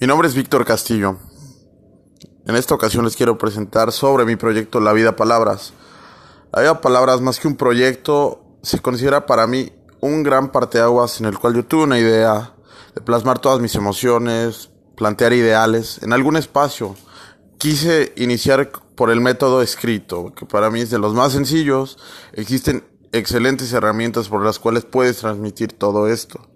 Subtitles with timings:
[0.00, 1.18] Mi nombre es Víctor Castillo.
[2.46, 5.72] En esta ocasión les quiero presentar sobre mi proyecto La Vida Palabras.
[6.52, 11.26] La Vida Palabras, más que un proyecto, se considera para mí un gran parteaguas en
[11.26, 12.54] el cual yo tuve una idea
[12.94, 16.94] de plasmar todas mis emociones, plantear ideales en algún espacio.
[17.58, 21.98] Quise iniciar por el método escrito, que para mí es de los más sencillos.
[22.34, 26.48] Existen excelentes herramientas por las cuales puedes transmitir todo esto.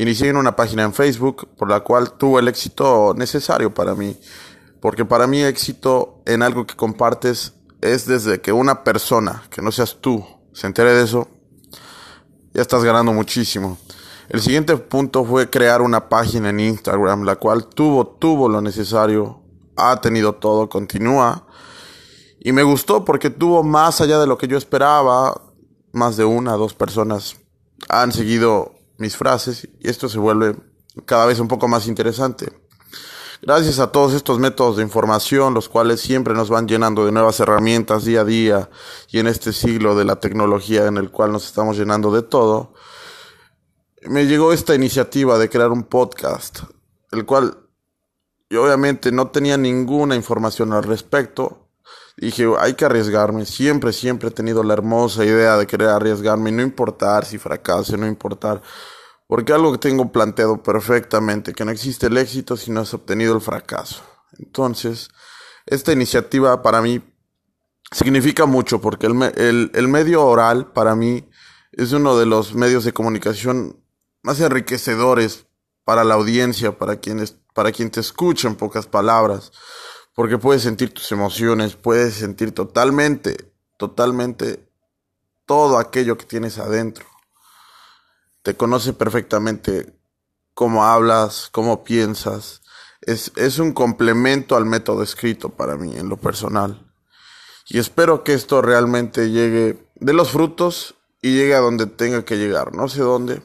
[0.00, 4.18] Inicié en una página en Facebook por la cual tuve el éxito necesario para mí.
[4.80, 7.52] Porque para mí éxito en algo que compartes
[7.82, 11.28] es desde que una persona, que no seas tú, se entere de eso,
[12.54, 13.76] ya estás ganando muchísimo.
[14.30, 19.42] El siguiente punto fue crear una página en Instagram, la cual tuvo, tuvo lo necesario,
[19.76, 21.46] ha tenido todo, continúa.
[22.40, 25.42] Y me gustó porque tuvo más allá de lo que yo esperaba,
[25.92, 27.36] más de una, dos personas
[27.90, 30.56] han seguido mis frases y esto se vuelve
[31.06, 32.52] cada vez un poco más interesante.
[33.42, 37.40] Gracias a todos estos métodos de información, los cuales siempre nos van llenando de nuevas
[37.40, 38.70] herramientas día a día
[39.08, 42.74] y en este siglo de la tecnología en el cual nos estamos llenando de todo,
[44.02, 46.60] me llegó esta iniciativa de crear un podcast,
[47.12, 47.56] el cual
[48.50, 51.69] yo obviamente no tenía ninguna información al respecto.
[52.16, 53.46] Dije, hay que arriesgarme.
[53.46, 58.06] Siempre, siempre he tenido la hermosa idea de querer arriesgarme, no importar si fracase, no
[58.06, 58.62] importar
[59.30, 63.32] porque algo que tengo planteado perfectamente, que no existe el éxito si no has obtenido
[63.32, 64.02] el fracaso.
[64.36, 65.08] Entonces,
[65.66, 67.00] esta iniciativa para mí
[67.92, 71.30] significa mucho porque el, el, medio oral para mí
[71.70, 73.80] es uno de los medios de comunicación
[74.24, 75.46] más enriquecedores
[75.84, 79.52] para la audiencia, para quienes, para quien te escucha en pocas palabras,
[80.20, 84.68] porque puedes sentir tus emociones, puedes sentir totalmente, totalmente
[85.46, 87.06] todo aquello que tienes adentro
[88.42, 89.98] te conoce perfectamente
[90.52, 92.60] cómo hablas, cómo piensas.
[93.00, 96.92] Es, es un complemento al método escrito para mí, en lo personal.
[97.70, 102.36] Y espero que esto realmente llegue de los frutos y llegue a donde tenga que
[102.36, 102.74] llegar.
[102.74, 103.40] No sé dónde,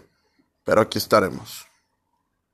[0.65, 1.67] pero aquí estaremos.